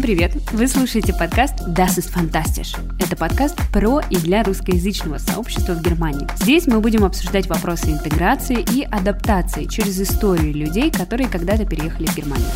[0.00, 0.32] привет!
[0.52, 2.78] Вы слушаете подкаст Das ist fantastisch.
[3.00, 6.28] Это подкаст про и для русскоязычного сообщества в Германии.
[6.36, 12.16] Здесь мы будем обсуждать вопросы интеграции и адаптации через историю людей, которые когда-то переехали в
[12.16, 12.46] Германию.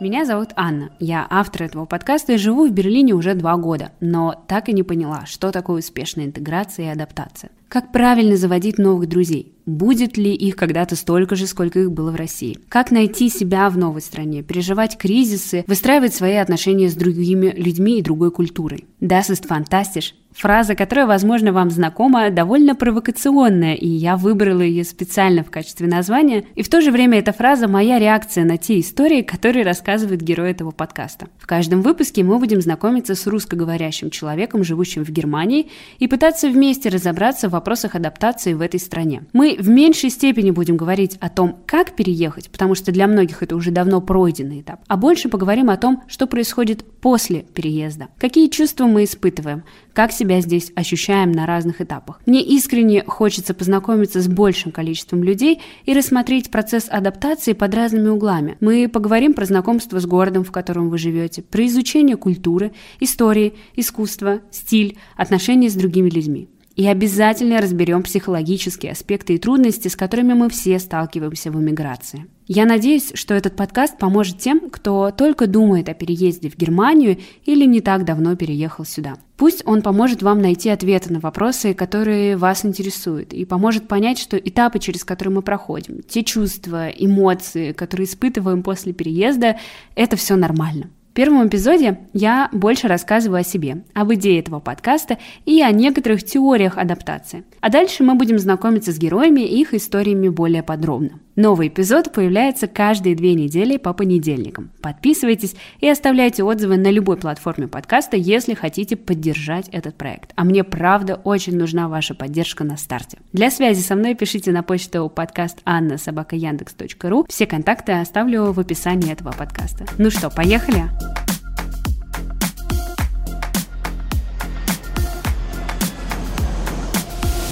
[0.00, 4.42] Меня зовут Анна, я автор этого подкаста и живу в Берлине уже два года, но
[4.48, 7.50] так и не поняла, что такое успешная интеграция и адаптация.
[7.68, 9.52] Как правильно заводить новых друзей?
[9.66, 12.58] Будет ли их когда-то столько же, сколько их было в России?
[12.68, 18.02] Как найти себя в новой стране, переживать кризисы, выстраивать свои отношения с другими людьми и
[18.02, 18.84] другой культурой?
[19.00, 20.14] Das ist fantastisch.
[20.36, 26.44] Фраза, которая, возможно, вам знакома, довольно провокационная, и я выбрала ее специально в качестве названия.
[26.54, 30.50] И в то же время эта фраза– моя реакция на те истории, которые рассказывает герой
[30.50, 31.28] этого подкаста.
[31.38, 36.90] В каждом выпуске мы будем знакомиться с русскоговорящим человеком, живущим в Германии, и пытаться вместе
[36.90, 39.24] разобраться в вопросах адаптации в этой стране.
[39.32, 43.56] Мы в меньшей степени будем говорить о том, как переехать, потому что для многих это
[43.56, 48.08] уже давно пройденный этап, а больше поговорим о том, что происходит после переезда.
[48.18, 52.20] Какие чувства мы испытываем, как себя здесь ощущаем на разных этапах.
[52.26, 58.58] Мне искренне хочется познакомиться с большим количеством людей и рассмотреть процесс адаптации под разными углами.
[58.60, 64.40] Мы поговорим про знакомство с городом, в котором вы живете, про изучение культуры, истории, искусства,
[64.50, 66.50] стиль, отношения с другими людьми.
[66.76, 72.26] И обязательно разберем психологические аспекты и трудности, с которыми мы все сталкиваемся в эмиграции.
[72.46, 77.64] Я надеюсь, что этот подкаст поможет тем, кто только думает о переезде в Германию или
[77.64, 79.14] не так давно переехал сюда.
[79.38, 84.36] Пусть он поможет вам найти ответы на вопросы, которые вас интересуют, и поможет понять, что
[84.36, 89.56] этапы, через которые мы проходим, те чувства, эмоции, которые испытываем после переезда,
[89.94, 95.16] это все нормально первом эпизоде я больше рассказываю о себе, об идее этого подкаста
[95.46, 97.44] и о некоторых теориях адаптации.
[97.60, 101.18] А дальше мы будем знакомиться с героями и их историями более подробно.
[101.36, 104.70] Новый эпизод появляется каждые две недели по понедельникам.
[104.80, 110.32] Подписывайтесь и оставляйте отзывы на любой платформе подкаста, если хотите поддержать этот проект.
[110.34, 113.18] А мне правда очень нужна ваша поддержка на старте.
[113.34, 117.26] Для связи со мной пишите на почту подкаст Анна собака Яндекс.ру.
[117.28, 119.84] Все контакты оставлю в описании этого подкаста.
[119.98, 120.84] Ну что, поехали?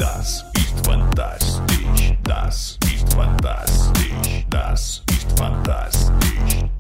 [0.01, 2.79] Das ist fantastisch, das
[3.15, 6.74] fantastisch, das ist fantastisch.